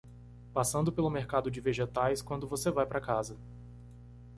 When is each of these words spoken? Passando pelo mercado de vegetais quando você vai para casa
Passando 0.51 0.91
pelo 0.91 1.11
mercado 1.11 1.51
de 1.51 1.61
vegetais 1.61 2.23
quando 2.23 2.47
você 2.47 2.71
vai 2.71 2.87
para 2.87 2.99
casa 2.99 3.37